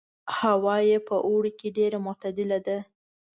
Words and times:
هوا 0.37 0.75
یې 0.89 0.97
په 1.07 1.15
اوړي 1.27 1.51
کې 1.59 1.67
ډېره 1.77 1.97
معتدله 2.05 2.59
ده. 2.67 2.77